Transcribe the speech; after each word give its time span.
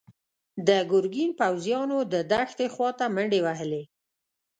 د 0.67 0.69
ګرګين 0.91 1.31
پوځيانو 1.39 1.97
د 2.13 2.15
دښتې 2.31 2.67
خواته 2.73 3.05
منډې 3.15 3.39
وهلي. 3.45 3.83